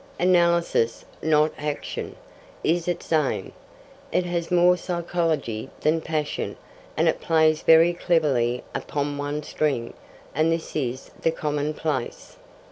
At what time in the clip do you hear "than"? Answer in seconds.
5.81-6.01